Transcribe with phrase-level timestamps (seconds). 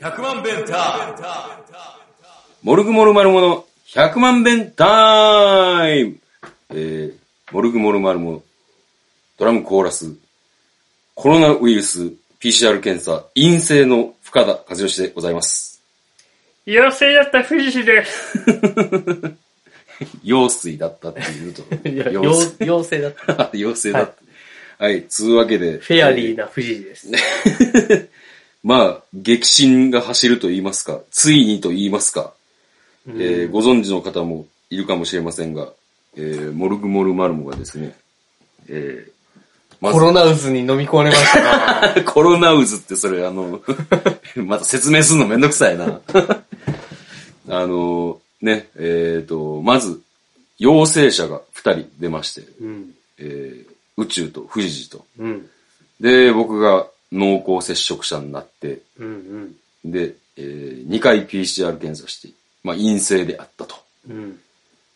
[0.00, 1.60] 100万弁タ
[2.62, 6.18] モルグモルマルモの100万弁タイム
[6.70, 7.14] えー、
[7.52, 8.42] モルグモルマルモ
[9.36, 10.14] ドラムコーラス
[11.14, 15.82] コロナウイルス PCR 検査陰性の深田和義でございます。
[16.66, 18.38] 陽性だった富士です。
[20.22, 21.62] 陽水だったっていうと。
[22.64, 23.50] 陽性だった。
[23.56, 24.23] 陽性だった。
[24.78, 25.78] はい、つうわけで。
[25.78, 27.08] フェアリーな富士です。
[28.64, 32.32] まあ、激震が走ると言いますか、ついにと言いますか、
[33.06, 35.68] えーご存知の方もいるかもしれませんが、
[36.16, 37.94] えーモルグモルマルモがですね、
[38.68, 39.10] えー
[39.80, 42.04] まずコロナ渦に飲み込まれましたな。
[42.10, 43.60] コロナ渦ってそれあの、
[44.36, 46.00] また説明するのめんどくさいな。
[47.48, 50.00] あの、ね、えっ、と、まず、
[50.58, 52.94] 陽性者が2人出まして、うん。
[53.18, 55.04] えー宇宙と富士と。
[55.18, 55.50] うん。
[56.00, 59.54] で、僕が濃厚接触者になって、うん。
[59.84, 62.28] で、え2回 PCR 検査して、
[62.62, 63.76] まあ陰性であったと。
[64.08, 64.16] うん。
[64.16, 64.40] うん。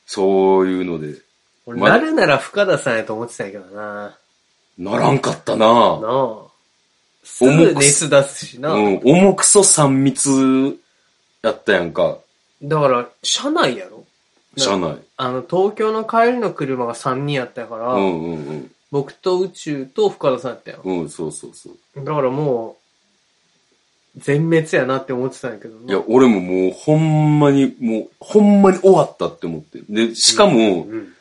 [0.06, 1.14] そういうので、
[1.66, 4.16] 俺、まなるなら深田さんやと思ってたんやけどな。
[4.78, 6.48] ならんかったななあ。
[7.24, 8.72] すぐ熱出すしな。
[8.72, 10.80] うん、重くそ3密
[11.42, 12.18] やったやんか、
[12.62, 14.04] だから、車内やろ？
[14.56, 14.96] 車内。
[15.16, 18.70] あの、東京の帰りの車が3人やったから、うんうんうん。
[18.90, 20.80] 僕と宇宙と深田さんやったよ。
[20.84, 22.04] うん、そうそうそう。
[22.04, 22.76] だからも
[24.16, 25.86] う、全滅やなって思ってたんやけどな。
[25.86, 29.80] いや、俺ももうほんまに、もうほんまに終わったって思って。
[29.88, 31.12] で、しかも、うん。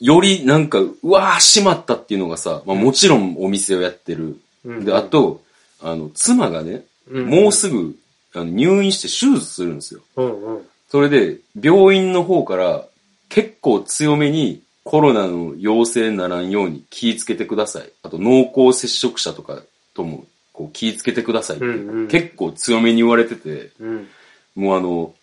[0.00, 4.38] よりなんか、うわー、しまったっていうのがさ、まあもちろんお店をやってる。
[4.64, 5.40] うんで、あと、
[5.80, 7.96] あの、妻がね、うんもうすぐ
[8.34, 10.00] あの入院して手術するんですよ。
[10.16, 10.62] うんうん。
[10.90, 12.84] それで、病院の方から
[13.28, 17.90] 結構強めにコロナの陽性にならんように気ぃつけてください。
[18.02, 19.60] あと濃厚接触者とか
[19.92, 24.08] ともこう気ぃつけてくださいって、うんうん結構強めに言われてて、うん。
[24.56, 25.14] もうあの、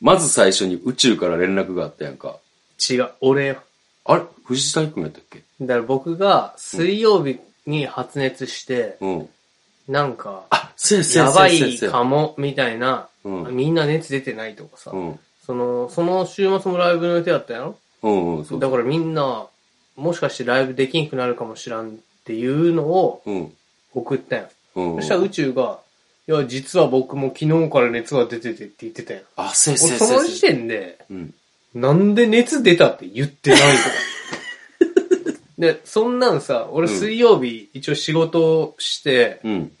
[0.00, 2.38] まず最初に宇宙から連絡があったやんか。
[2.90, 3.56] 違う、俺よ。
[4.06, 4.22] あれ？
[4.46, 5.42] 藤谷君やったっけ？
[5.60, 9.28] だから僕が水曜日に発熱して、うん。
[9.86, 11.48] なんか、あ、せやせややば。
[11.48, 15.18] いかも、みたいな、うんみんな熱出てないとかさ、うん。
[15.44, 17.78] その、その週末もライブの予定だったやろ？
[18.04, 18.60] うんうん、そう。
[18.60, 19.46] だからみんな、
[19.96, 21.92] もしかしてライブできんくなるかもしらんっ
[22.24, 23.52] ていうのをうん。
[23.94, 24.48] 送ったやん。
[24.80, 24.96] うん。
[24.96, 25.78] そしたら宇宙が、
[26.26, 29.22] いや、実は僕も昨日から熱が出ててって言ってたやん。
[29.36, 31.34] あ、せやせ俺その時点で、うん。
[31.74, 35.34] なんで熱出たって言ってないとか。
[35.58, 39.72] で、そんなんさ、俺うん水曜日一応仕事して、うん。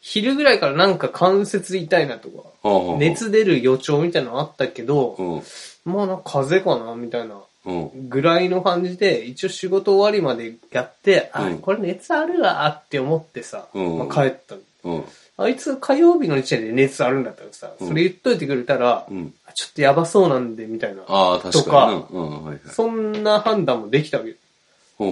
[0.00, 5.92] 昼ぐらいからなんか関節痛いなとか、はあは熱出る予兆みたいなのあったけど、うん。
[5.92, 7.40] まあなんか風邪かなみたいなうん。
[7.64, 14.60] ぐらいの感じで、一応仕事終わりまでやって、あうん、これ熱あるわって思ってさ、うんまあ、帰ったの。
[14.96, 15.04] うん。
[15.36, 19.34] あいつ火曜日の時点で熱あるんだったらさ、うんそれ言っといてくれたら、うん。
[19.46, 21.02] あちょっとやばそうなんで、みたいな。
[21.06, 22.20] ああ、確かにな。
[22.20, 22.60] うん、はいはい。
[22.70, 24.36] そんな判断もできたわけ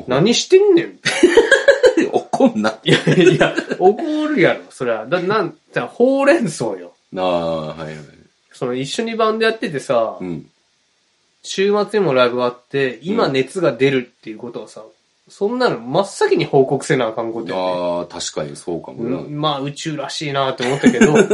[0.07, 0.99] 何してんねん
[2.13, 2.79] 怒んな。
[2.85, 5.07] いやいや、怒るやろ、それは。
[5.07, 6.93] だ、なん、じゃあほうれん草よ。
[7.17, 7.97] ああ、はいはい。
[8.53, 10.51] その一緒にバンドやっててさ、うん。
[11.43, 14.85] 週末にもライブがあって、今熱が出るっていうことはさ、
[15.29, 17.63] そんなの真っ先に報告せなあかんことやね。
[17.63, 19.19] ああ、確かにそうかもな。
[19.19, 21.13] うんまあ宇宙らしいなって思ったけど、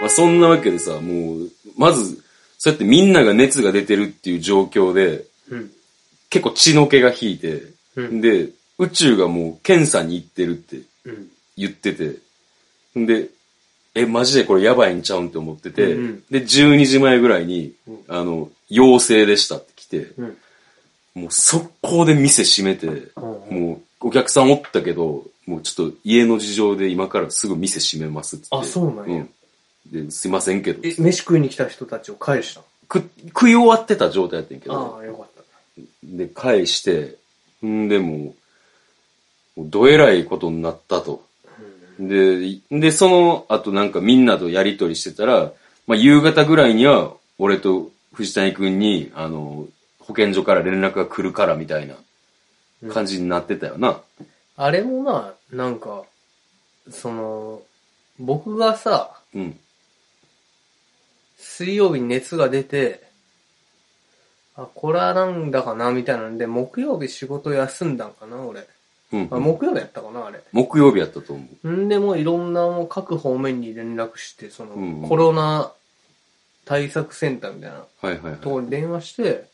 [0.00, 2.22] まあ、そんなわけでさ、もう、まず、
[2.56, 5.70] そうやってみんなが熱が出てるっていう状況で、うん。
[6.30, 7.62] 結構血の気が引いて、
[7.96, 11.28] うんで、宇宙がもう検査に行ってるってうん。
[11.56, 12.16] 言ってて、
[12.98, 13.28] んで、
[13.94, 20.36] え、マジでこれやばいんちゃうんって思ってて、うんうんで、12時前ぐらいに、うんあの、陽性でしたって来て、うん。
[21.14, 28.56] もう速攻で店閉めて、うんもうお客さんおったけど、もうちょっと家の事情で今からすぐ店閉めますっつって。
[28.56, 30.04] あそうなんやうん。
[30.06, 30.80] で、すいませんけど。
[30.84, 35.82] え、飯食いに来た人たちを返したく食い終わってた状態やってんけど、ああ、よかった。
[36.04, 37.16] で、返して、
[37.64, 38.34] んでも
[39.56, 41.27] う、もうどえらいことになったと。
[41.98, 45.52] で、で、その後なんかみんなとやりとりしてたら、
[45.86, 49.66] まあ夕方ぐらいには、俺と藤谷くんに、あの、
[50.00, 51.96] 保健所から連絡が来るからみたいな
[52.92, 54.00] 感じになってたよな。
[54.56, 56.04] あれもな、なんか、
[56.90, 57.62] その、
[58.18, 59.58] 僕がさ、うん。
[61.36, 63.08] 水曜日に熱が出て、
[64.56, 68.66] あ、これはなんだかな、みたいなんで、木曜日仕事休んだんかな、俺。
[69.12, 69.28] うん。
[69.30, 70.40] あ、木曜日やったかな、あれ。
[70.52, 71.70] 木曜日やったと思う。
[71.70, 75.72] んでもういろんなもう各方面に連絡して、その、うんうんコロナ
[76.64, 78.40] 対策センターみたいなはいはいはい。
[78.40, 79.46] ところに電話して、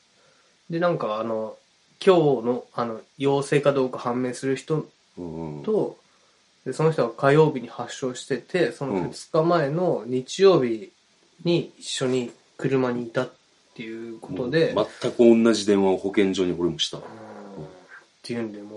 [0.68, 1.56] で、なんかあの、
[2.04, 4.86] 今日の、あの、陽性かどうか判明する人
[5.16, 5.62] うんうん。
[5.62, 5.96] と、
[6.66, 10.92] でその人が火曜日に発症してて、その2日前の日曜日
[11.44, 13.30] に一緒に車にいたっ
[13.74, 16.98] ていうことで、もう全く同じ電話を保健所に俺もした。
[16.98, 17.00] っ
[18.22, 18.73] ていうんで、も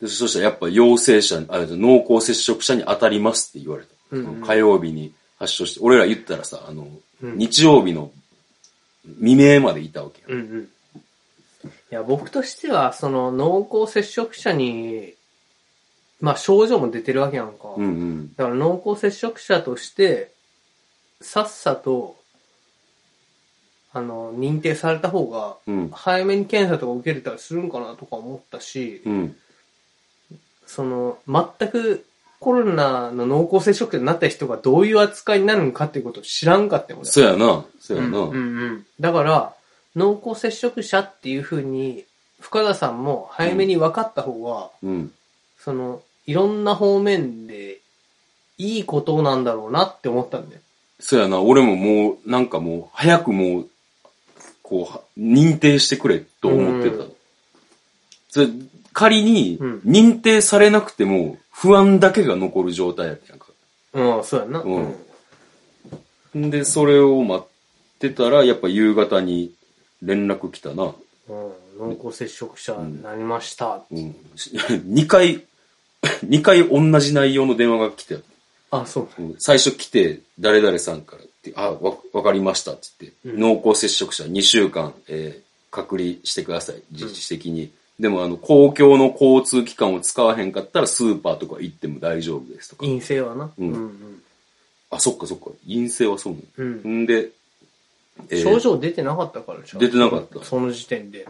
[0.00, 3.90] でそしたらやっぱ陽性者に、あ濃厚接触者に当たりますって言われた。
[4.12, 6.88] うんうん火曜日に発症して、俺ら言ったらさ、あの、
[7.22, 8.10] うん日曜日の
[9.18, 10.68] 未明までいたわけう、うんうん。
[11.64, 15.14] いや、僕としては、その濃厚接触者に、
[16.20, 17.74] まあ症状も出てるわけやんか。
[17.76, 18.34] うんうん。
[18.36, 20.32] だから濃厚接触者として、
[21.20, 22.16] さっさと、
[23.92, 25.90] あの、認定された方が、うん。
[25.90, 29.36] 早めに検査とか受けれたりするんかなとか思ったし、うん。
[30.70, 32.06] その、全く
[32.38, 37.64] コロナの濃厚接触者になった人がどういう扱いになるのかっていうことを知らんかってもそうやな。
[37.80, 38.18] そうやな。
[38.18, 38.86] うんうんうん。
[39.00, 39.52] だから、
[39.96, 42.04] 濃厚接触者っていう風に、
[42.38, 45.12] 深田さんも早めに分かった方が、うん。
[45.58, 47.80] その、いろんな方面で、
[48.56, 50.62] いいことなんだろうなって思ったんだよ。
[51.00, 51.40] そうやな。
[51.40, 53.70] 俺ももう、なんかもう、早くもう、
[54.62, 56.96] こうは、認定してくれと思ってた。
[56.98, 57.12] うん
[58.32, 58.46] それ
[59.00, 63.46] 仮にうん、認定されなくても、不安だけが残る状態やったやんか。
[63.94, 64.60] うん、そうやんな。
[64.60, 69.52] うんんで、それを待ってたら、やっぱ夕方に
[70.02, 70.94] 連絡来たな。
[71.28, 73.84] うん、濃厚接触者になりました。
[73.90, 74.14] うん。
[74.36, 75.46] 2回、
[76.28, 78.18] 2回同じ内容の電話が来て、
[78.70, 79.22] あ、そう。
[79.22, 87.70] うん最初来て、誰々さんからって、あ、わ、わかりましたって言って、うん濃厚接触者2週間、えー隔離してください、自治的に。
[88.00, 92.86] でも、あの、公共の交通機関を使わへんかったら、スーパーとか行っても大丈夫ですとか。
[92.86, 93.50] 陰性はな。
[93.58, 94.22] うんうん
[94.92, 95.50] あ、そっかそっか。
[95.68, 96.66] 陰性はそうなうん。
[96.66, 96.90] うの。
[96.90, 97.02] ん。
[97.02, 97.28] んで、
[98.30, 101.28] えー症状出てなかったからじゃん出てなかったその時点で。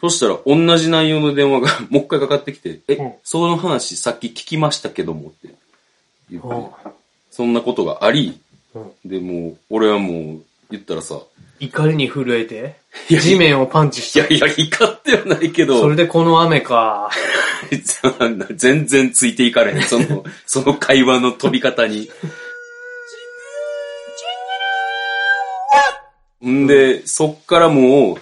[0.00, 5.54] そしたら、同じ内容の電話が もう一回かかってきて、え、うんその話さっき聞きましたけどもって
[6.30, 6.66] 言って、うん
[7.30, 8.38] そんなことがあり、
[8.74, 11.20] うんで、もう、俺はもう、言ったらさ、
[11.60, 12.76] 怒りに震えて
[13.08, 14.34] 地面をパンチして。
[14.34, 17.10] いやいや、怒ってはないけど、それでこの雨か。
[18.54, 22.10] 全然ついていかれへん、その、 その会話の飛び方に。
[26.46, 28.16] んで、そっからもう、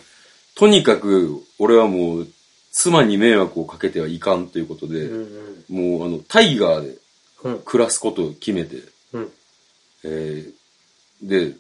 [0.55, 2.29] とにかく、俺はもう、
[2.73, 5.99] 妻に迷惑をかけてはいかんということで、うんうん。
[5.99, 6.99] もう、あの、タイガーで
[7.45, 7.59] うん。
[7.65, 8.77] 暮らすことを決めて、
[9.13, 9.33] うん。
[10.05, 10.57] えー
[11.23, 11.55] で、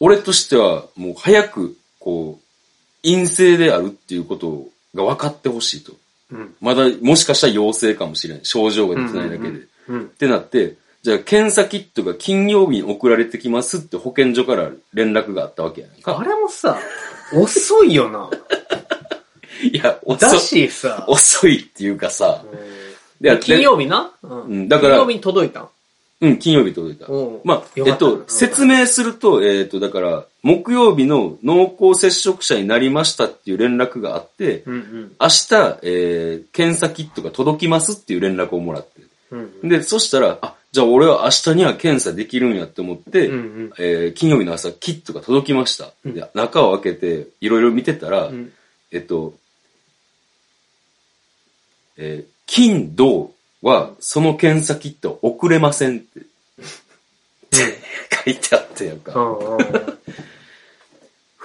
[0.00, 5.92] 俺としては、もう早く、こう、陰性であるっていうことが分かってほしいと。
[6.32, 6.54] うん。
[6.60, 8.44] まだ、もしかしたら陽性かもしれん。
[8.44, 9.58] 症状が出てないだけで。
[9.58, 16.24] ってなって、じゃあ検査キットが金曜日に送られてきますって保健所から連絡があったわけやんあか。
[16.24, 16.78] れもさ、
[17.32, 18.28] 遅いよな。
[19.62, 20.40] いや、遅だい。
[20.40, 22.44] しさ、遅いっていうかさ。
[23.40, 25.68] 金曜日な、うんうんだから金曜日に届いたん？
[26.20, 27.06] うん、金曜日届いた。
[27.06, 35.12] うんまあ、えっと、説明すると、えっと、だから、木曜日の濃厚接触者になりましたっていう連絡があって、うんうん。
[35.20, 39.02] 明日、えー、検査キットが届きますっていう連絡をもらって。
[39.30, 39.68] うんうん。
[39.68, 45.92] で、そしたら、あ、じゃあ俺は明日には検査できるんやって思って、うんうんえー金曜日の朝、キットが届きました。
[46.04, 48.52] うんで中を開けて、いろいろ見てたら、うん
[48.90, 49.34] えっと、
[51.96, 56.20] えー金、土は、その検査キット送れませんって、
[58.24, 59.12] 書いてあってやんか。
[59.14, 59.98] うん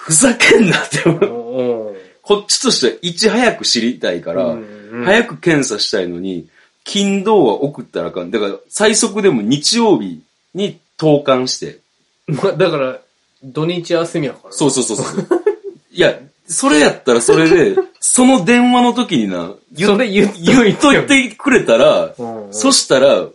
[0.03, 1.95] ふざけんなって思う。
[2.21, 4.57] こっちとしてはいち早く知りたいから、
[5.05, 6.49] 早く検査したいのに、
[6.83, 8.31] 金土は送ったらあかん。
[8.31, 10.21] だから、最速でも日曜日
[10.53, 11.79] に投函して。
[12.27, 12.99] まあ、だから、
[13.41, 14.51] 土日休みやから。
[14.51, 15.27] そうそうそうそう。
[15.91, 23.27] いや、それやったらそれで、 その電話の時にな、言それ言っ言っといてくれたら、うんうんそしたら、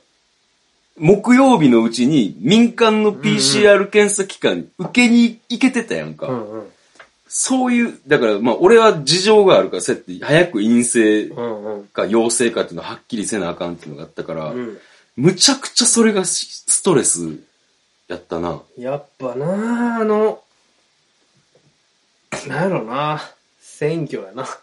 [0.96, 6.26] 木曜日のうちに民間の PCR 検査機関に受けに行けてたやんか。
[6.26, 6.62] うんうん。
[7.28, 11.84] そういう、だからまあ俺は事情があるから、そうやって早く陰性うんうん。
[11.84, 14.78] か陽性かっていうのははっきりせなあかんっていうのがあったから、うん
[15.18, 17.40] むちゃくちゃそれがスストレス
[18.06, 18.62] やったな。
[18.78, 20.40] やっぱなあの、
[22.48, 23.20] なんやろな
[23.60, 24.46] 選挙やな。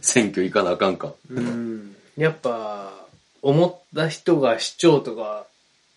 [0.00, 1.14] 選挙行かなあかんか。
[1.30, 1.96] うん。
[2.16, 2.92] やっぱ、
[3.40, 5.46] 思った人が市長とか、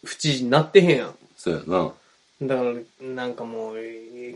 [0.03, 1.15] 府知事になってへんやん。
[1.37, 1.91] そうやな。
[2.41, 2.73] だから、
[3.07, 3.75] なんかもう、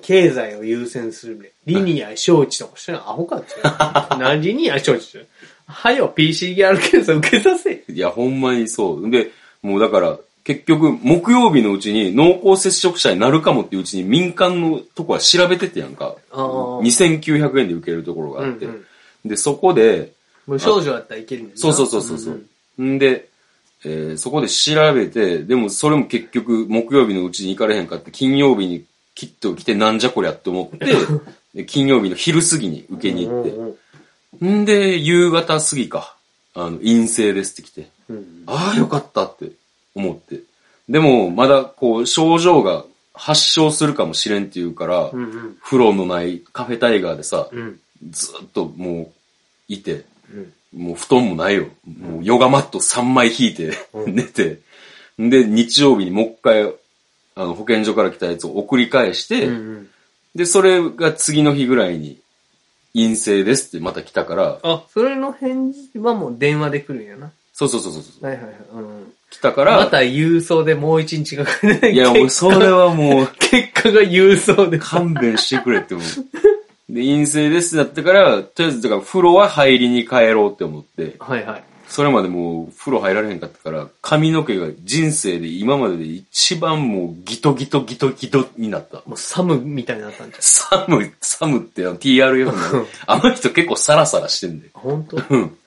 [0.01, 1.51] 経済を優先するね。
[1.65, 3.55] リニア招致とかしてんのアホかって。
[4.17, 5.25] 何リニア招致して
[5.67, 7.83] はよ、PCR 検査受けさせ。
[7.87, 9.09] いや、ほんまにそう。
[9.09, 9.31] で、
[9.61, 16.15] もうだから、結局、木曜日のうちに濃厚接触者になるかもっていううちに民間のとこは調べててやんか。
[16.31, 16.45] ああ。
[16.81, 18.65] 2900円で受けるところがあって。
[18.65, 18.85] うん
[19.25, 19.29] うん。
[19.29, 20.13] で、そこで、
[20.47, 21.61] 無症状だったらいけるんだよな。
[21.61, 22.83] そうそうそうそうそう。
[22.83, 23.29] んで、
[23.85, 30.85] えーそこで調べて、でもそれも結局木曜日のうちに行かれへんかって、金曜日にきっと来てなんじゃこりゃって思って、
[31.55, 33.77] で金曜日の昼過ぎに受けに行って、うん
[34.41, 34.65] うんん。
[34.65, 36.15] で、夕方過ぎか、
[36.55, 39.51] あの、陰性ですって来て、うんああ、よかったって
[39.99, 40.41] 思って。
[40.87, 47.79] でも、まだこう、症状が発症するかもしれんっていうから、うんうん風呂のないカフェタイガーでさ、うん
[48.09, 49.11] ずっともう、
[49.67, 51.67] いて、うんもう布団もないよ。
[51.85, 54.59] もうヨガマット3枚引いて、うん寝て。
[55.17, 56.73] で、日曜日にもう一回、
[57.35, 59.89] あの、保健所から来たやつを送り返して、うんうん
[60.35, 62.19] で、それが次の日ぐらいに、
[62.93, 67.31] 陰性ですってまた来たから、あ、それの返事はもう電話で来るんやな。
[67.59, 68.25] そうそうそうそうそう。
[68.25, 68.53] はいはいはい。
[68.73, 69.13] うん。
[69.29, 71.91] 来たから、また郵送でもう一日かかるね。
[71.91, 74.79] いや、もうそれはもう、 結果が郵送で。
[74.79, 76.93] 勘弁してくれって思う。
[76.93, 81.63] で、陰性ですってなってから、とりあえず、だから風呂は入りに帰ろうって思って、はいはい。
[81.89, 89.01] それまでもう風呂入られへんかったから、髪の毛が人生で今までで一番もうギトギトギトギトになった。
[89.05, 90.41] もうサムみたいになったんじゃん。
[90.41, 94.71] サム、サムってあの TRF の、あの人結構サラサラしてんだよ。
[94.75, 95.17] 本当？
[95.29, 95.57] うん。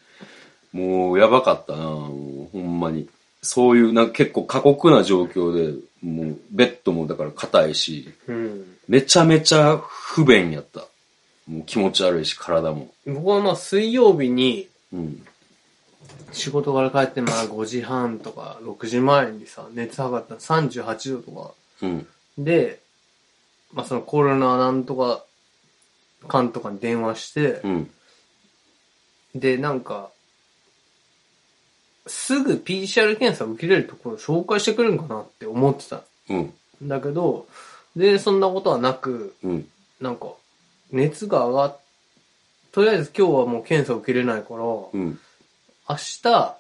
[0.73, 3.09] もうやばかったなほんまに。
[3.43, 8.77] そういう、なんか結構過酷な状況で、もうベッドもだから硬いし、うん。
[8.89, 10.87] めちゃめちゃ不便やった。
[11.49, 12.93] もう気持ち悪いし、体も。
[13.07, 15.27] 僕はまあ水曜日にうん。
[16.33, 22.07] 仕事から帰ってまあ5時半とか6時前にさ、熱測ったら38度とかうん。
[22.39, 22.81] で、
[23.73, 25.25] まあそのコロナなんとか、
[26.29, 27.91] かんとかに電話してう、ん。
[29.35, 30.11] で、なんか、
[32.07, 36.39] すぐ PCR 検査受けれるところを紹介してくれるんかなって思ってたうん。
[36.85, 37.47] んだけど、
[37.97, 39.69] で、そんなことはなく、うん。
[40.01, 40.33] なんか、
[40.91, 41.79] 熱が上がっ、
[42.73, 45.19] とりあえず今日はもう検査受けれないから、うん。
[45.89, 46.57] 明日、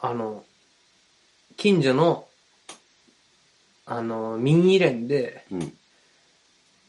[0.00, 0.44] あの、
[1.56, 2.26] 近所の、
[3.86, 5.72] あの、民医連でうん。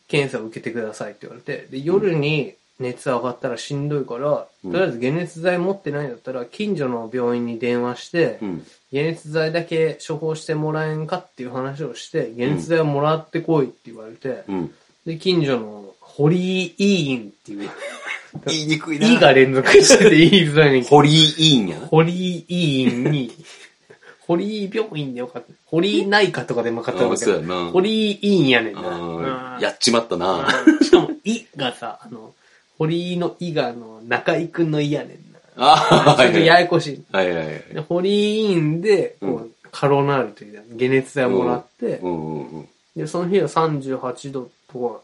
[0.07, 8.65] 検査を受けてくださいって言われて、で、夜に熱上がったらしんどいから、うんとりあえず解熱剤持ってないんだったら、近所の病院に電話して、うん。
[8.91, 14.73] 解熱剤だけ処方してもらえんかっていう話をして、解熱剤をもらってこいって言われて、うん。
[15.05, 17.69] で、近所の堀井医院っていう、
[18.47, 21.79] 言いにくいいが連続してて言いづらいねんけどホリーイーンや？
[21.79, 21.87] な。
[21.87, 23.31] 堀井医院に、
[24.27, 25.51] 堀井病院でよかった。
[25.65, 27.71] 堀井内科とかでもよかったんあだけど、そうやな。
[27.71, 29.57] 堀井医院やねんあな。
[29.59, 30.47] ーやっちまったな。
[30.65, 32.33] うんしかも、いがさ、あの、
[32.81, 35.39] 堀井のいが、あの、中井くんのいやねんな。
[35.55, 37.03] あちょっとややこしい。
[37.11, 37.63] はいはいはい。
[37.73, 42.69] で堀井医院で、こう、うんカロナールという解熱剤をもらって、うんうんうん。
[42.93, 45.01] で、その日は38度とか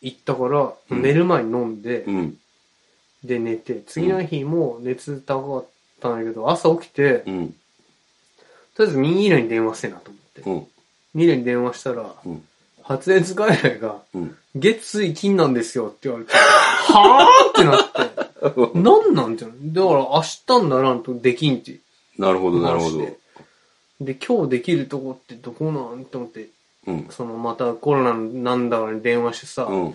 [0.00, 2.38] 行ったから、うん寝る前に飲んで、うん。
[3.22, 5.68] で寝て、次の日も熱高かっ
[6.00, 7.54] たんだけど、朝起きて、うん。
[8.76, 10.40] とりあえず民医療に電話せなと思って。
[10.40, 10.66] うん。
[11.12, 12.14] 民医療に電話したら、
[12.88, 12.96] うん。
[12.96, 14.36] 発熱外来が、うん。
[14.54, 19.72] 月水金なんですよって言われて、 はぁってなって、なんなんじゃん。
[19.72, 21.76] だから明日にならんとできんって
[22.18, 22.98] なるほどなるほど。
[22.98, 23.18] 話で。
[24.00, 26.48] で、今日できるとこってどこなんって思って、
[26.86, 27.06] うん。
[27.10, 29.94] そのまたコロナなんだからに電話してさ、うん。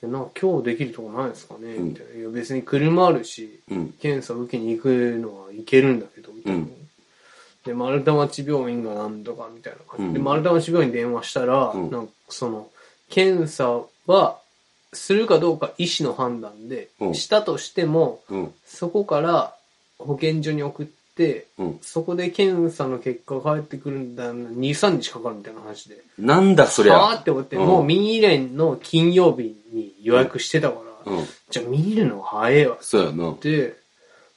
[0.00, 1.74] でなんか今日できるとこないですかね？
[1.76, 2.20] うんみたいな。
[2.20, 3.94] いや別に車あるし、うん。
[4.00, 6.64] 検査受けに行くのは行けるんだけど、みたいな。
[7.64, 12.68] うんで、丸太町病院がなんとかみたいな感じで、うん丸太町病院に電話したら、うんなんかその、
[13.08, 14.38] 検査は、
[14.94, 18.54] するかどうか医師の判断で、うんしたとしても、うん。
[18.66, 19.54] そこから
[19.98, 21.78] 保健所に送って、うん。
[21.80, 25.96] そこで検査の結果が返ってくるんだ2、3日かかるみたいな話で。
[26.18, 26.94] なんだそりゃ。
[26.94, 30.76] はぁって思って、うんもう民医連の金曜日に予約してたか
[31.06, 31.24] ら、うん。
[31.50, 33.32] じゃあ民医連の方が早いわっそうやな。
[33.32, 33.76] て、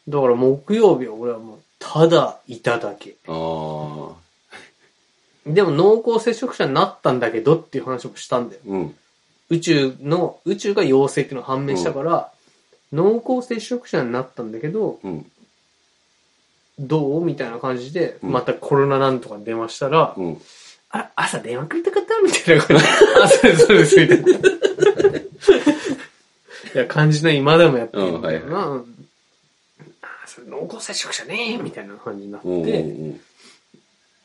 [0.08, 1.60] だから木曜日は俺はもう
[1.94, 3.16] ただいただけ。
[3.28, 4.16] ああ。
[5.46, 8.62] でも濃厚接触者になったんだけどっていう話もしたんだよ。
[8.66, 8.96] うん。
[9.50, 12.32] 宇宙の、宇宙が陽性っていうのが判明したから、
[12.92, 15.32] 濃厚接触者になったんだけど、うん。
[16.80, 20.42] どうみたいな感じで、うんまたコロナなんとかに電話したら、うん。
[20.90, 22.84] あ、朝電話くれたかったみたいな感じ
[23.38, 25.20] そうです、そうです、みたいな。
[26.76, 28.60] いや、感じの今でもやってるんだよな。
[28.60, 28.84] あ、
[30.28, 32.56] それ濃厚接触者ねみたいな感じになって、うん。
[32.56, 32.64] う
[33.14, 33.22] ん。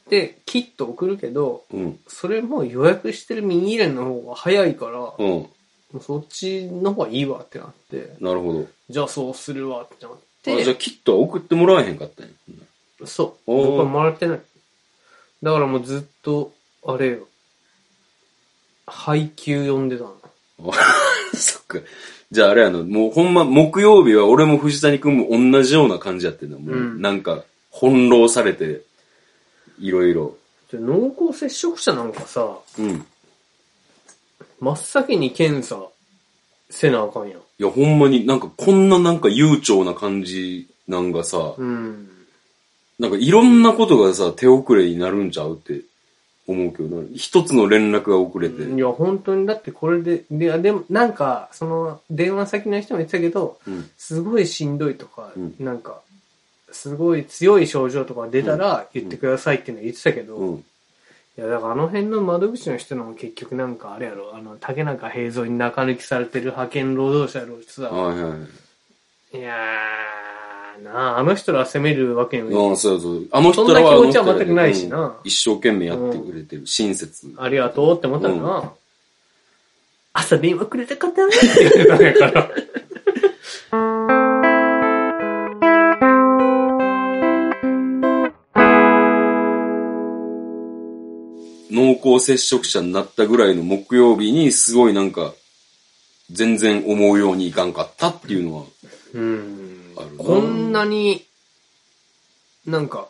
[0.09, 1.99] で、キット送るけど、うん。
[2.09, 5.99] それも予約してるミニレンの方が早いから、もうん。
[5.99, 8.66] うそっちの方がいいわってなって、なるほど。
[8.88, 12.33] じゃあそうするわってなっあじゃあて、キットは送ってもらえへんかったんや。
[13.07, 14.40] そう、僕はもらってない。
[15.42, 16.52] だからもうずっと、
[16.87, 17.28] あれよ。
[18.87, 20.16] 配給読んでたの。
[21.35, 21.78] そっか。
[22.31, 26.59] じゃああれやの、もうほんま木曜日は俺も藤谷くんも同じような感じやってんの。
[26.61, 28.83] もう、うんなんか、翻弄されて、
[29.79, 30.37] いろいろ。
[30.71, 33.05] で濃厚接触者なんかさ、うん。
[34.61, 35.83] 真っ先に検査
[36.69, 37.41] せなあかんやん。
[37.41, 42.09] いや、ほんまになんかこんななんか悠長な感じなんがさ、うん。
[43.01, 45.81] なんかいろんなことがさ、手遅れになるんちゃうって
[46.50, 47.07] 思うけどな。
[47.14, 48.62] 一つの連絡が遅れて。
[48.62, 53.90] いや、本当に、だってこれで、で、でも、なんか、その、電話先の人も言ってたけど、うん。
[53.97, 56.00] すごいしんどいとか、うんなんか、
[56.73, 60.64] すごい強い症状とか出たら言ってくださいっていうのは言ってたけど、うん。
[61.38, 68.37] いや、だからあの辺の窓口の人のも結局なんかあれやろ、あの、竹中平蔵に中抜きされてる派遣労働者やろさ、はいは
[69.33, 69.38] い。
[69.38, 69.57] いやー、
[70.79, 73.27] なあ、あの人ら責めるわけにもいああ、そうそう。
[73.31, 76.67] あの人らはそんな気持ちは全くないしなうん一生懸命やってくれてる。
[76.67, 77.33] 親切。
[77.37, 78.73] ありがとうって思ったらな、
[80.12, 82.50] 朝電話くれたかって言ってたんやから。
[91.71, 95.35] 濃厚接触者になったぐらいの木曜日にすごいなんか、
[96.31, 98.65] 全然思うようにいかんかったっていうのは、
[100.19, 101.25] こんなに、
[102.66, 103.09] なんか、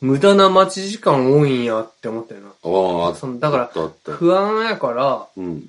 [0.00, 2.48] 無駄な待ち時間多いんやって思ったよな。
[2.48, 3.90] ああ、そのだから。
[4.14, 5.68] 不安やからうん。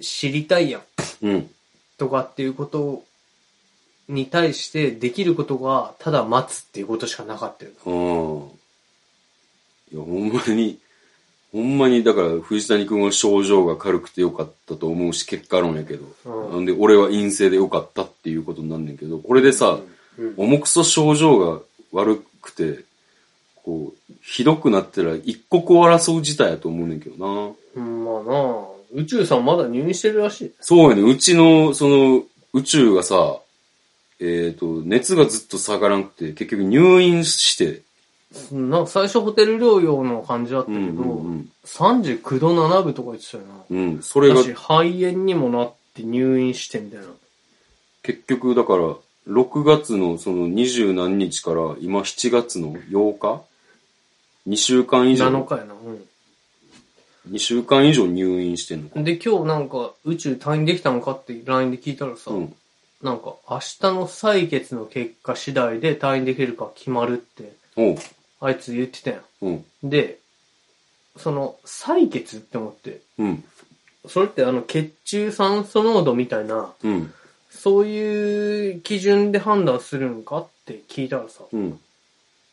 [0.00, 0.82] 知りたいやん。
[1.22, 1.50] うん。
[1.98, 3.04] とかっていうこと
[4.08, 7.92] に対してできることがただ待つっていうことしかなかったよな。
[7.92, 8.50] うん。
[9.92, 10.78] いや、ほんまに、
[11.54, 16.04] ほんまに、だから、藤谷君は症状が軽くてよかったと思うし、結果論やけど。
[16.24, 19.78] うんなんで、俺は陰性でよかったっていうことになんねんけど、これでさ、
[20.18, 21.60] うん重くそ症状が
[21.92, 22.84] 悪くて、
[23.64, 27.52] こう、ひどくなったら一刻を争う事態やと思うねんけどな。
[27.76, 30.54] うんまあなあ宇宙さんまだ入院してるらしい。
[30.60, 31.02] そうやね。
[31.02, 33.38] うちの、その、宇宙がさ、
[34.20, 37.82] えっ、と、熱がずっと下がらんくて、結局入院して、
[38.52, 41.50] な最初ホテル療養の感じだったけど、うんうんうん。
[41.64, 43.54] 39度7分とか言ってたよな。
[43.70, 47.06] うん、それが肺炎にもなって入院してみたいな。
[48.02, 48.94] 結局だから、
[49.28, 53.42] 6月のその二十何日から今7月の8日
[54.46, 55.74] ?2 週間以上、7日やな。
[55.74, 56.04] うん。
[57.30, 59.02] 2週間以上入院してんのか。
[59.02, 62.54] で、今日なんか宇宙退院できたのかって LINE で聞いたらさ、うん。
[63.02, 67.52] なんか明日の採血の結果次第で退院できるか決まるって。
[68.44, 69.52] あいつ言ってたやうん。
[69.54, 69.64] ん。
[69.82, 70.18] で、
[71.16, 73.44] その採血って思って、うん。
[74.06, 77.12] それってあの血中酸素濃度みたいな、うん。
[77.50, 81.80] そういう基準で判断するんかって聞いたらさ、うん。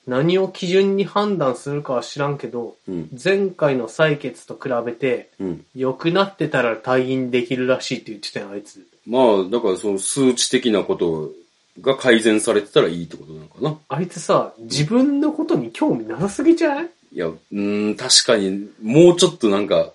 [0.08, 3.10] 何を基準に判断するかは知らんけど、うん。
[3.22, 5.66] 前回の採血と比べて、うん。
[5.76, 8.88] 良くなってたら退院できるらしいって言ってたよ、あいつ。
[9.06, 11.32] まあ、だからその数値的なこと
[11.80, 13.78] が改善されてたらいいってことなのかな。
[13.88, 17.18] あいつさ、自分のことに興味なさすぎちゃうい？
[17.18, 19.92] や、うーん、確かに、もうちょっとなんか、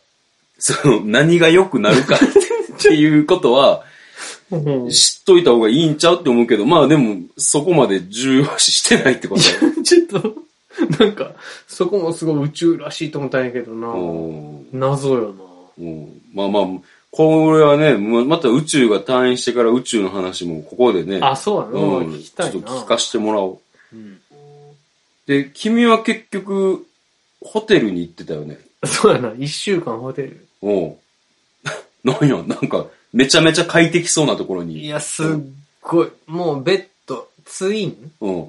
[0.58, 2.18] その、何が良くなるか っ
[2.78, 3.82] ていうことは、
[4.50, 9.74] うん知っといた方がいいんちゃうって思うけど、まあでも、そこまで重要視してないってことだよ。
[9.82, 10.34] ちょっと、
[11.04, 11.34] なんか、
[11.66, 13.88] そこもすごい宇宙らしいと思ったんやけどな。
[13.88, 15.34] うん謎よ
[15.78, 16.64] うんまあまあ、
[17.16, 21.30] これはね、ままた宇宙が退院してから宇宙の話もここでね、な。
[21.30, 21.72] あ、そうやな。
[21.96, 22.52] うん、聞きたいな。
[22.52, 23.96] ちょっと聞かしてもらおう。
[23.96, 24.20] うん
[25.26, 26.86] で、君は結局、
[27.40, 28.60] ホテルに行ってたよね。
[28.84, 29.32] そうやな。
[29.36, 30.46] 一週間ホテル。
[30.62, 30.96] おう
[32.04, 34.86] なんや、なんか、めちゃめちゃ快適そうなところいに。
[34.88, 35.26] や、すっ
[35.82, 36.10] ごい。
[36.26, 38.12] もうベッド、ツイン？
[38.20, 38.48] うん。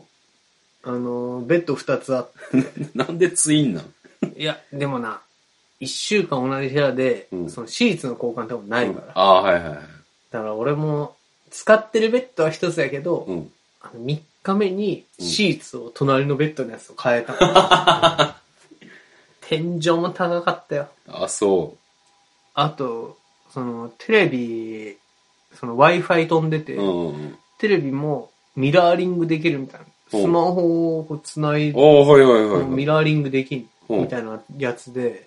[0.83, 2.29] あの、ベッド二つあっ
[2.93, 4.29] なんでツインなん？
[4.31, 4.39] て。
[4.39, 5.19] いや、でもな、
[5.79, 9.11] 一週間同じ部屋で、うんそのシーツの交換多分ないから。
[9.15, 9.77] ああ、はいはいはい。
[10.31, 11.15] だから俺も、
[11.49, 13.51] 使ってるベッドは一つやけど、うん。
[13.81, 18.37] あの3日目にシーツを隣のベッドのやつを変えた。
[19.41, 20.87] 天井も高かったよ。
[21.07, 21.75] あ、そ
[22.53, 23.17] あと、
[23.53, 24.97] その、テレビ、
[25.53, 26.81] その Wi-Fi 飛んでて、う。
[26.81, 27.37] うんうん。
[27.59, 29.85] テレビもミラーリングできるみたいな。
[29.85, 32.65] うんスマホをこう繋いああ、はいはいはい、はい。
[32.67, 35.26] ミラーリングできんうんみたいなやつで、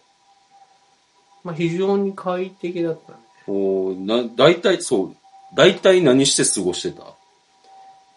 [1.44, 3.18] まあ非常に快適だったね。
[3.46, 5.16] おな、大体、そう、
[5.54, 7.14] 大体何して過ごしてた？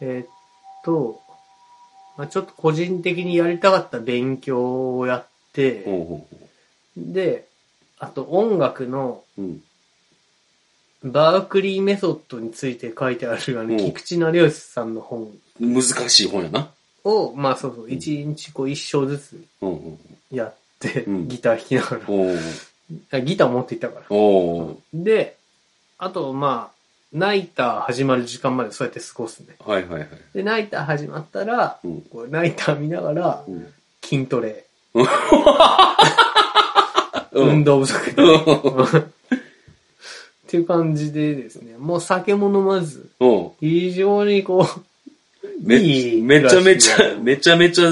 [0.02, 0.28] えーっ
[0.84, 1.22] と、
[2.18, 6.36] まあちょっと個人的にやりたかった勉強をやって、ほうほう
[6.98, 7.48] で、
[8.00, 9.24] あと音楽の。
[11.06, 15.30] バークリーメソッドについて書いてあるあの、うん菊池成吉さんの本。
[15.60, 16.72] 難しい本やな。
[17.04, 19.44] を、まあそうそう、一日こう一章ずつ。
[20.32, 22.04] やって、うんギター弾きながら。
[23.12, 24.06] あギター持っていったから。
[24.94, 25.38] で、
[25.98, 26.74] あと、まあ、
[27.14, 29.56] ナイター始まる時間までそうやって過ごすね。
[29.60, 30.10] はいはいはい。
[30.34, 33.72] で、ナイター始まったら、うんこうナイター見ながらうん。
[34.04, 35.08] 筋トレ、 うん
[37.50, 38.22] 運動不足で。
[38.22, 39.06] っ
[40.48, 43.52] ていう感じでですね、もう酒も飲まず、うん。
[43.60, 44.68] 非常にこ
[45.64, 47.92] めいいめちゃめちゃ、めちゃめちゃ、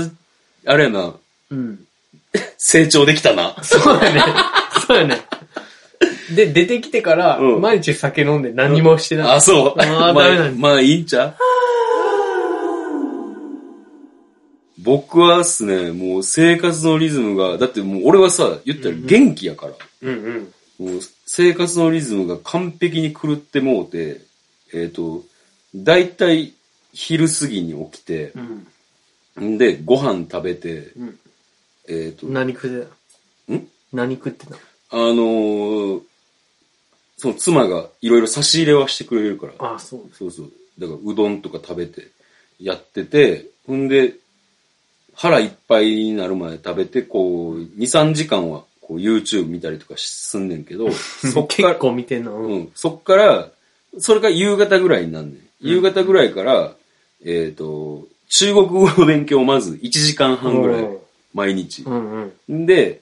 [0.66, 1.20] あれやな、う、
[1.52, 1.86] うん。
[2.58, 3.56] 成長できたな。
[3.64, 4.24] そうやね。
[4.92, 5.22] そうやね。
[6.36, 9.36] で、出てきてから、うん毎日酒飲んで何もしてない。
[9.38, 9.82] あ、そう。
[9.82, 11.36] あーまダメなんですまあいいんちゃう？
[14.84, 20.94] 僕はっすね、もう生活のリズムが、だってもう俺はさ、言ったら元気やから、うんうん。
[20.94, 24.22] もう生活のリズムが完璧に狂ってもうて、
[24.74, 25.24] えっ、と、
[25.76, 26.54] だいたい
[26.94, 28.34] 昼過ぎに起きて
[29.38, 29.54] う、ん。
[29.54, 31.20] んで、ご飯食べて、うん
[31.88, 32.88] えっ、と、何食って
[33.50, 33.54] た？
[33.54, 33.68] ん？
[33.94, 34.56] 何食ってた？
[34.92, 36.02] あのー
[37.18, 40.02] その妻がいろいろ差し入れはしてくれるから、ああ、そう。
[40.12, 40.52] そうそう。
[40.80, 42.08] だからうどんとか食べて
[42.60, 44.16] やってて、ほんで、
[45.14, 50.90] 腹いっぱいになるまで食べて、こう、2、3時間はこう YouTube 見たりとかすんねんけど、
[51.32, 52.38] そっか結ら、構見てんの？
[52.38, 52.52] うん。
[52.54, 53.52] うん、そっから、
[54.00, 55.40] それが夕方ぐらいになんねん。
[55.62, 56.74] 夕方ぐらいから、
[57.24, 60.88] えっ、と、中国語の勉強をまず1時間半ぐらい、
[61.36, 61.84] 毎日。
[61.84, 62.66] うんうん。
[62.66, 63.01] で、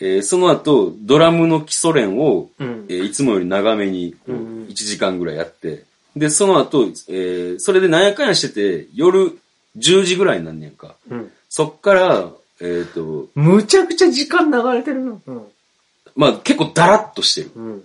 [0.00, 2.94] えーその後、ドラムの基礎練を、うんえ。
[2.94, 5.84] ーいつもより長めに、こううん1時間ぐらいやって、
[6.16, 9.38] で、その後、えーそれでなんやかんやしてて、夜
[9.78, 10.96] 10時ぐらいになんねんか。
[11.10, 11.30] うん。
[11.48, 12.30] そっから、
[12.60, 15.18] えっ、と、むちゃくちゃ時間流れてるな。
[15.26, 15.42] うん。
[16.14, 17.50] まあ結構ダラッとしてる。
[17.54, 17.80] うんうん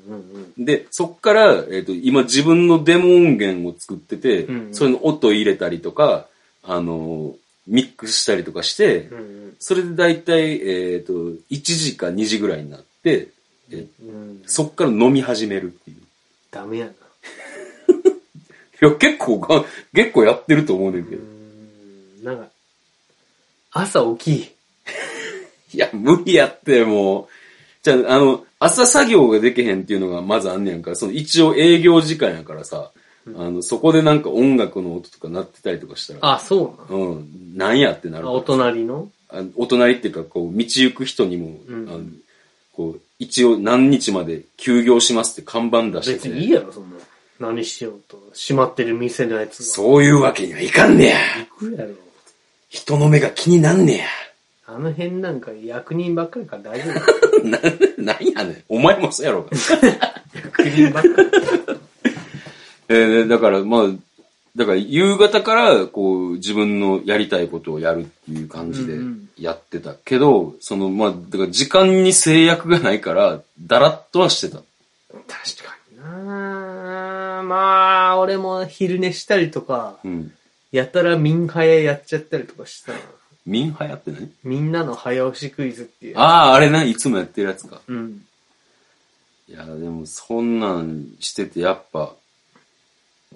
[0.57, 0.65] うん。
[0.65, 6.27] で、そっから、えっ、と、今自分のデモ音源を作ってて、うんうんそれの音入れたりとか、
[6.63, 10.59] あのーミックスしたりとかして、うんうんそれで大体、
[10.93, 13.29] えっ、と、1時か2時ぐらいになって、
[13.71, 14.41] えうん。
[14.47, 15.97] そっから飲み始めるっていう。
[16.49, 16.91] ダメやな。
[18.87, 22.31] いや、結構が、結構やってると思うねんけうど。
[22.31, 22.35] ん。
[22.35, 22.51] なんか、
[23.71, 24.51] 朝起き。
[25.75, 27.27] いや、無理やって、もう。
[27.83, 30.95] じゃあ、あの、朝作業ができへんっていうのがまずあんねやんか。
[30.95, 32.91] その一応営業時間やからさ、
[33.27, 37.11] あの、そこでなんか音楽の音とか鳴ってたりとかしたら、あ、そうなの？
[37.11, 39.09] うん、なんやってなるからあお隣の？
[39.29, 41.99] あお隣っていうか、こう、道行く人にも、うんあの
[42.73, 46.29] こう、一応何日まで休業しますって看板出してて。
[46.29, 46.97] 別にいいやろ、そんな。
[47.39, 48.17] 何しようと。
[48.33, 49.65] 閉まってる店のやつが。
[49.65, 51.17] そういうわけにはいかんねや。
[51.59, 51.89] 行くやろ。
[52.69, 54.05] 人の目が気になんねや。
[54.65, 57.43] あの辺なんか役人ばっかりから大丈夫。
[57.45, 57.59] な、
[57.97, 58.63] なんやねん。
[58.69, 59.49] お前もそうやろうが。
[60.33, 61.29] 役人ばっかり。
[62.91, 63.89] えーだから、まあ、
[64.55, 69.95] だから夕方から、こう、自分のやりたいことをやるっていう感じでうんうんやってた。
[69.95, 74.57] けど、その、まあ、だから時間に制約がないから、だらっとはしてた。
[74.57, 74.67] 確
[75.65, 80.31] かになまあ、俺も昼寝したりとか、うん。
[80.71, 82.99] やたらミンハヤやっちゃったりとかしたな。
[83.45, 84.31] ミンハヤって何？
[84.43, 86.17] みんなの早押しクイズっていう。
[86.17, 87.81] ああ、あれな、いつもやってるやつか。
[87.87, 88.25] うん。
[89.49, 92.13] いや、でも、そんなんしてて、やっぱ、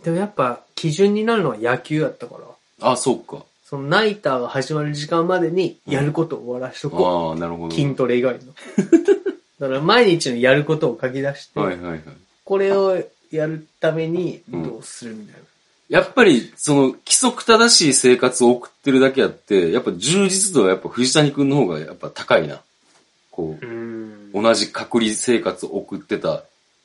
[0.04, 2.92] でもやっぱ、基準になるのは野球やったから。
[2.92, 3.44] あ、そうか。
[3.64, 7.70] そのナイターが始まる時間までにやることを終わらしとこああ、なるほう。
[7.70, 7.76] ど。
[7.76, 8.40] 筋トレ以外の。
[9.60, 12.02] だから毎日のやることを書き出して、はいはいはい。
[12.44, 15.40] これをやるためにどうするみたいな。
[15.90, 22.62] やっぱり、その、規則正しい生活を送ってるだけあって、やっぱ充実度はやっぱ藤谷くんの方がやっぱ高いな。
[23.32, 24.32] こうう、ん。
[24.32, 26.44] 同じ隔離生活を送ってた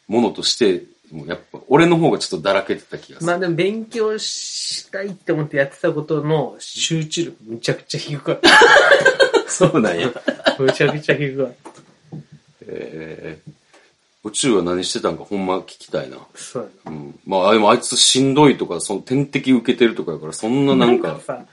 [0.09, 3.27] ものとして、もうやっぱ、俺の方がちょっとだらけてた気がする。
[3.27, 8.51] まあでも勉強したいって思ってやってたことの集中力むちゃくちゃ低かった。
[9.51, 10.13] そうなんや。
[10.59, 11.71] むちゃくちゃ低かった。
[12.63, 13.53] えー、
[14.23, 16.19] 宇宙は何してたんかほんま聞きたいな。
[16.35, 16.97] そうやな。
[16.97, 17.19] うん。
[17.27, 21.47] まあ、でもあいつしんどいとか、その点滴受けてるとかやから、そんななんか、さ、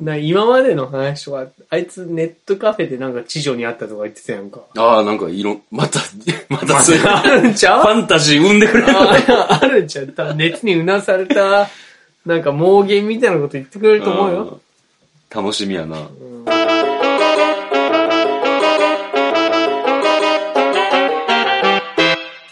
[0.00, 4.62] な今までの話は、あいつネットカフェでなんか地上にあったとか言ってたやんか。
[4.78, 6.00] ああ、なんかいろ、また、
[6.48, 7.82] またそういう、あるんちゃう？
[7.82, 8.86] ファンタジー生んでくれる。
[8.90, 10.06] あ あるんちゃう？
[10.08, 11.68] 多分熱にうなされた、
[12.24, 14.60] なんか妄言みたいなこと言ってくれると思うよ。
[15.30, 15.98] 楽しみやな。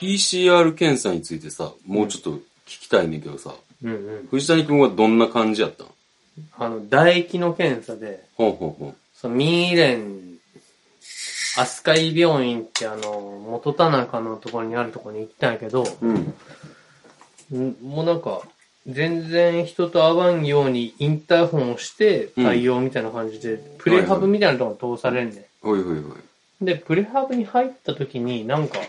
[0.03, 4.27] PCR 検査についてさ、もうちょっと聞きたいねんけどさ、うんうん。
[4.29, 5.87] 藤谷くんはどんな感じやったん？
[6.59, 8.97] あの、唾液の検査で、ほんほんほん。
[9.15, 10.39] そのミーレン、
[11.57, 16.35] 飛鳥井病院ってあの、元田中のところにあるところに行ったんやけど、うん。
[17.55, 18.43] んもうなんか、
[18.89, 25.45] 全然人と会わんようにインターホンをして対応みたいな感じで、プレハブみたいなところ通されんねん。
[25.63, 26.65] ほいほいほい。
[26.65, 28.81] で、プレハブに入った時になんか、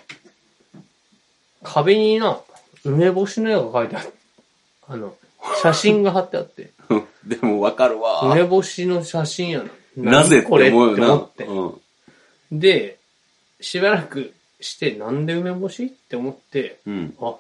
[1.64, 2.40] 壁にな、
[2.84, 4.14] 梅干しの絵が描いてあって、
[4.88, 5.16] あの、
[5.62, 6.72] 写真が貼ってあって、
[7.26, 8.22] でもわかるわ。
[8.32, 9.64] 梅干しの写真や
[9.96, 10.12] な。
[10.12, 11.14] なぜってこれって思うよな。
[11.14, 11.44] 思って。
[11.46, 11.66] う
[12.56, 12.60] ん。
[12.60, 12.98] で、
[13.62, 17.16] しばらくして、なんで梅干しって思って、うん。
[17.22, 17.36] あ、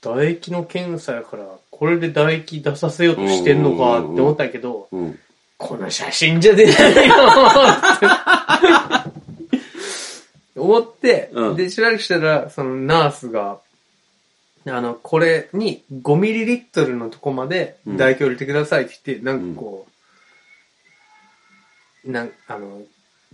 [0.00, 5.18] 唾液の検査やから、これで唾液出させようとしてんのかって思ったけど、うん。
[5.58, 7.14] この写真じゃ出ないよ
[10.60, 13.60] って思って、うんで、しばらくしたら、そのナースが、
[14.66, 19.86] あの、これに5ミリリットルのとこまでうん唾液を入れてくださいって言って、なんかこ
[22.04, 22.82] う、なん、あの、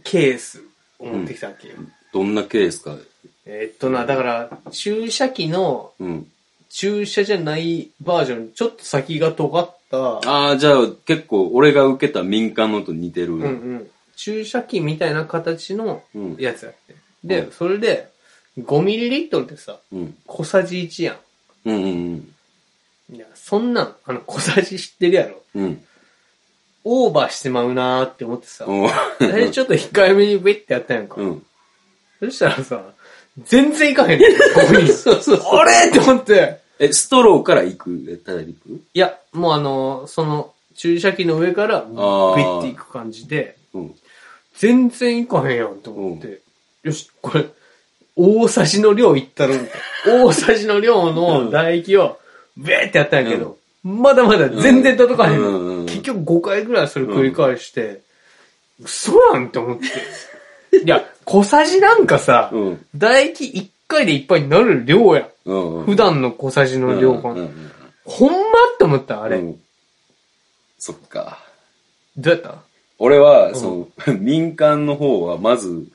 [0.04, 0.62] ケース
[0.98, 1.74] を持ってきたわけよ。
[2.12, 2.96] どんなケースか。
[3.44, 6.26] えーっとな、だから、注射器のうん。
[6.68, 13.34] 注射じゃないバージョン、ちょっと先が尖った、ああ、じゃあ結構俺が受けた民間のと似てる。
[13.34, 13.90] うんうん。
[14.16, 16.36] 注射器みたいな形のうん。
[16.38, 17.05] やつやって。
[17.26, 18.08] で、うんそれで、
[18.58, 20.16] 5ミリリットルってさ、うん。
[20.26, 21.18] 小さじ1や
[21.64, 22.34] うんうんん。
[23.12, 25.42] いや、そんなん、あの、小さじ知ってるやろ。
[25.54, 25.64] うん。
[25.64, 25.84] うん。
[26.84, 31.16] オーバーしてまうなーって思ってさ、ちょっと控えめにベッてやったやんか。
[31.20, 31.46] うん。
[32.20, 32.82] そしたらさ、
[33.44, 34.20] 全然いかへん。
[34.92, 35.40] そうそうそう。
[35.58, 36.60] あれって思って。
[36.78, 38.68] え、ストローから行くやったら行く？
[38.94, 43.94] いや、もうあの、その、注射器の上から、ビッていく感じで、うん。
[44.54, 46.40] 全然いかへんやんと思って、
[46.86, 47.46] よし、これ、
[48.14, 50.24] 大さじの量いったろみたいな。
[50.24, 52.18] 大さじの量の唾液を、
[52.56, 58.00] ベーってやったんやけど、まだまだ全然届かへんの、うんうんうん結局5回ぐらいそれ繰り返して、
[58.82, 60.78] 嘘やんって思って。
[60.84, 62.86] いや、小さじなんかさ、うん。
[62.92, 65.28] 唾液1回でいっぱいになる量やん。
[65.46, 65.78] うん。
[65.78, 65.84] うん。
[65.86, 67.30] 普段の小さじの量が。
[67.30, 67.72] うんうんうん
[68.04, 69.38] ほんまって思った、あれ。
[69.38, 69.60] うん
[70.78, 71.38] そっか。
[72.16, 72.62] どうやった？
[72.98, 75.86] 俺は、その、 民間の方は、まず、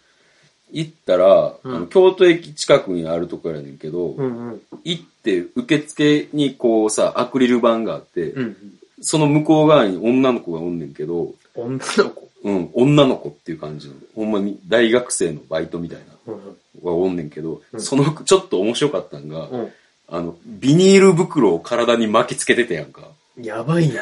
[0.72, 4.62] 行ったら、うんあの京都駅近くにあるとこやねんけど、うんうん。
[4.84, 8.56] 行って、受付にこうさ、アクリル板があって、うんうん。
[9.02, 12.32] その向こう側に女の子がおんねんけど、女の子？
[12.44, 19.72] うん、女の子っていう感じの、ほんまに大学生のバイトみたいな、うんがおんねんけど、うんその、ちょっと面白かったんが、うん。
[20.08, 23.02] あの、ビニール袋を体に巻きつけててやんか。
[23.38, 24.02] やばいな。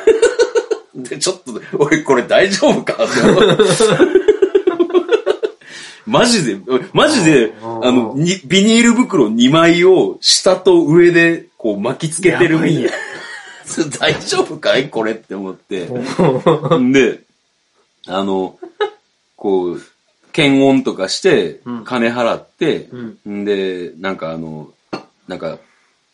[0.95, 3.57] で、ちょっと、俺これ大丈夫かって思う
[6.09, 6.57] マジで、
[6.93, 7.85] マジで、うん。
[7.85, 12.91] あの、にビニール袋2枚を下と上でこう巻きつけてるやばいや
[13.99, 14.89] 大丈夫かい？
[14.89, 15.83] これって思って。
[15.83, 16.91] うん。
[16.91, 17.21] で、
[18.07, 18.57] あの、
[19.35, 19.81] こう、
[20.31, 23.41] 検温とかしてうん、金払って、うん。
[23.41, 24.71] んで、なんかあの、
[25.27, 25.59] なんか、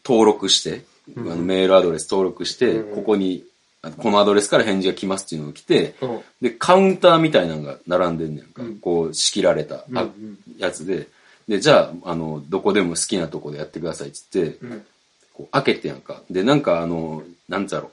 [0.06, 0.84] 登録して、
[1.16, 1.32] うん。
[1.32, 2.96] あのメールアドレス登録して、うん。
[2.96, 3.55] ここに、あ
[3.92, 8.64] このアドレスから返事が来ますっていうのが来て、うんで、カウンターみたいなのが並んでんねんか。
[8.64, 11.08] うんこう、仕切られた、あうんうんやつで、
[11.48, 14.86] で、じゃあ、あの、どこでも好きなとこでやってくださいっつって、うん
[15.34, 16.22] こう開けてやんか。
[16.32, 17.92] で、なんかあの、なんつうやろ。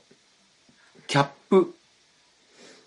[1.08, 1.74] キャップ。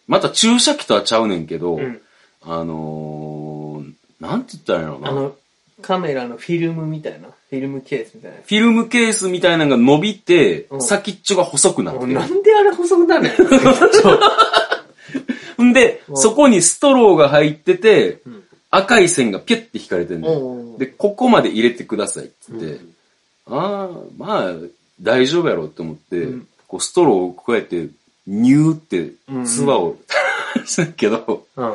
[0.08, 2.02] また注射器とはちゃうねんけど、うん
[2.41, 5.10] あのー、なんて言ったらいいのかな。
[5.10, 5.36] あの、
[5.86, 8.38] カメラのフィルムみたいな、フィルムケースみたいな。
[8.38, 10.82] フィルムケースみたいなのが伸びて、うん。
[10.82, 12.13] 先っちょが細くなってる。
[12.13, 13.30] なんであれ細くなる
[15.60, 15.63] の？
[15.65, 16.17] ん で、うん。
[16.17, 18.43] そこにストローが入ってて、うん。
[18.71, 20.78] 赤い線がピュッて引かれてんねうんん。
[20.80, 22.93] で、ここまで入れてくださいっつって、うん。
[23.48, 24.54] ああ、まあ、
[25.00, 26.48] 大丈夫やろって思って、うん。
[26.67, 27.89] こうストローをこうやって、
[28.26, 29.45] ニューって、うん。
[29.45, 29.98] ツバを
[30.65, 31.74] するけど、うん。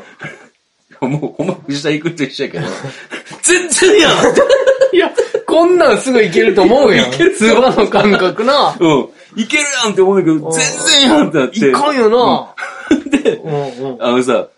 [1.09, 2.67] もう、ほんま藤田行くと一緒やけど、
[3.43, 4.13] 全然やん
[4.93, 5.13] いや、
[5.47, 7.13] こんなんすぐいけると思うやん。
[7.13, 8.77] いけるツバの感覚な。
[8.81, 9.09] うん。
[9.37, 11.69] いけるやんって思うんだけど、うん全然やんってなって。
[11.69, 12.55] いかんよな。
[13.19, 14.03] で、うんうん。
[14.03, 14.49] あのさ、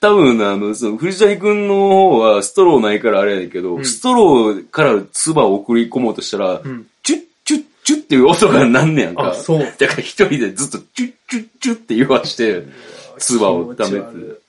[0.00, 9.30] 多分あの、その、藤谷くんの方はストローないからあれやけど、うんストローから唾を送り込もうとしたら、うんチュッチュッチュッっていう音がなんねやんか。
[9.30, 12.64] あそうだから一人でずっとチュッチュッチュッって言わして、
[13.18, 14.42] 唾を溜めて。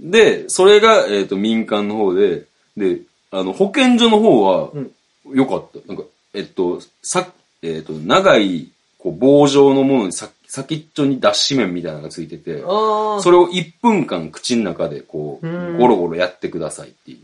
[0.00, 4.90] で、それが、えっ、と、民間の方で、で、あの、保健所の方はうん、
[5.34, 5.86] 良かった。
[5.86, 7.30] なんか、えっと、さ、
[7.62, 13.22] えっと、長い、こう、棒状のものにさ先っちょに脱脂麺みたいなのがついてて、ああ。
[13.22, 17.18] それを1分間口の中でこう、うんゴロゴロやってくださいっていう。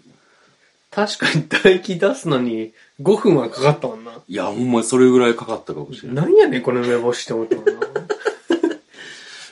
[0.92, 4.12] 確かに唾液出すのに5分はかかったもんな。
[4.28, 6.26] いや、ほんまにそれぐらいかかったかもしれない。
[6.26, 7.72] なんやねん、この梅干しって思ったもんな。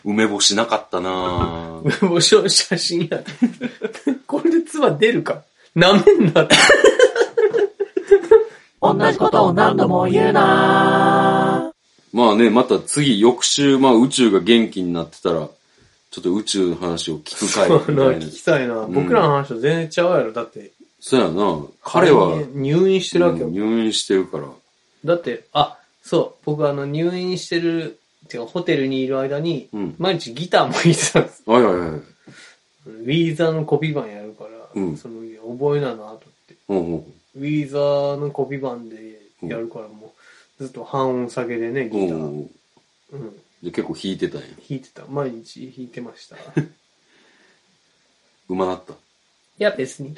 [0.05, 3.23] 梅干しなかったなぁ梅干しの写真や。
[4.27, 5.43] これで唾出るか？
[5.77, 6.57] 舐めんなって。
[8.81, 11.73] 同じことを何度も言うな
[12.13, 15.49] まあね、また次、翌週、まあ宇宙が元気になってたら、
[16.11, 18.27] ちょっと宇宙の話を聞く回みたいな。
[18.27, 18.87] 聞きたいな。
[18.87, 20.33] 僕らの話と全然ちゃうやろ。
[20.33, 20.71] だって。
[21.01, 21.67] そうやな。
[21.83, 22.41] 彼は。
[22.53, 24.45] 入院してるわけよ、入院してるから。
[25.05, 26.45] だって、あ、そう。
[26.45, 31.43] 僕あの、入院してる、てかホテルにいる間に、毎日ギターも弾いてたんです。
[31.47, 32.01] はいはいはい。
[32.87, 35.21] ウィーザーのコピー版やるから、うん、その
[35.57, 36.57] 覚えななと思って。
[36.69, 40.13] うんうん、ウィーザーのコピー版でやるからも
[40.59, 42.49] う、ずっと半音下げでね、ギター。
[43.13, 44.47] うん、で結構弾いてたんや。
[44.47, 45.07] 弾いてた。
[45.07, 46.37] 毎日弾いてました。
[48.49, 48.97] うまなったい
[49.59, 50.15] や、別に。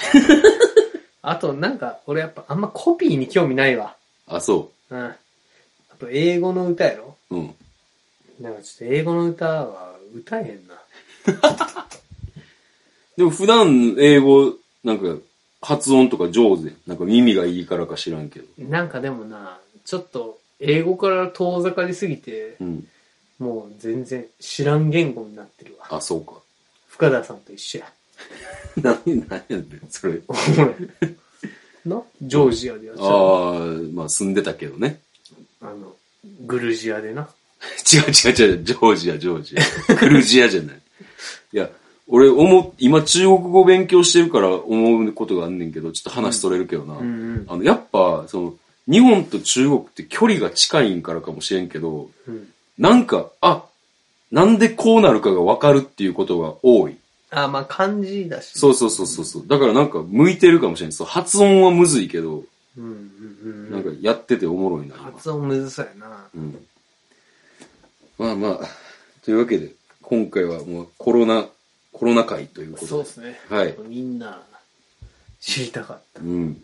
[1.22, 3.96] あと、なんか、俺やっぱあんまコピーに興味ないわ。
[4.26, 4.94] あ、そう。
[4.94, 5.04] うん。
[5.06, 5.16] あ
[5.98, 7.54] と、英語の歌やろうん。
[8.40, 10.74] なんかちょっと英語の歌は歌えへんな。
[13.16, 15.16] でも普段英語、なんか
[15.62, 18.46] 発音とか上手なんか耳がいいからか知らんけど。
[18.58, 22.88] なんかでもな、ちょっと英語から遠ざかりすぎて、うん、
[23.38, 25.86] もう全然知らん言語になってるわ。
[25.96, 26.34] あ、そうか。
[26.88, 27.92] 深田さんと一緒や。
[29.04, 30.20] 何、何やねん、それ。
[31.84, 33.58] なジョージアでやっああ、
[33.92, 35.00] まあ住んでたけどね。
[35.60, 35.94] あの、
[36.40, 37.28] グルジアでな。
[37.92, 39.56] 違う違う違う、ジョージア、ジョージ
[39.90, 39.94] ア。
[39.94, 40.76] グルジアじゃない。
[41.52, 41.70] いや、
[42.08, 46.98] 俺思今中国語勉強してるから思うことがあんねんけど、ちょっと話それるけどな。
[46.98, 47.04] うんう
[47.38, 48.54] んあの、やっぱ、その、
[48.88, 53.64] 日本と中国って距離が近いんからかもしれんけど、うん、なんか、あ、
[54.30, 56.96] なんでこうなるかがわかるっていうことが多い。
[57.30, 58.58] あ、まあ漢字だし。
[58.58, 59.44] そうそうそうそう。
[59.46, 60.92] だからなんか向いてるかもしれない。
[60.92, 62.44] そう発音はむずいけど、
[62.78, 62.92] うんうん
[63.44, 64.94] うん、なんかやってておもろいな。
[64.96, 66.28] 発音むずそうやな。
[66.34, 66.66] うん。
[68.18, 68.68] まあまあ、
[69.24, 71.46] というわけで、今回はもうコロナ、
[71.92, 72.86] コロナ禍ということで。
[72.86, 73.38] そうですね。
[73.48, 73.74] はい。
[73.86, 74.42] みんな、
[75.40, 76.20] 知りたかった。
[76.20, 76.62] うん。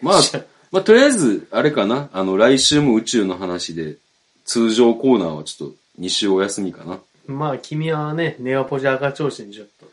[0.00, 0.20] まあ、
[0.72, 2.08] まあ、とりあえず、あれかな。
[2.12, 3.96] あの、来週も宇宙の話で、
[4.44, 6.98] 通常コーナーはちょっと2週お休みかな。
[7.26, 9.86] まあ、君はね、ネオポジ赤調子にちょっと、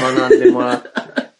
[0.00, 0.88] 学んでもらって。